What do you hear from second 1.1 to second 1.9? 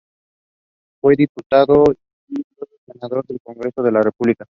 Diputado